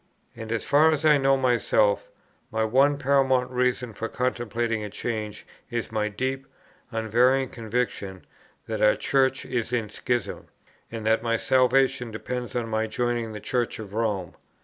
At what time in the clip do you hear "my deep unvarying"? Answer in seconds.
5.91-7.49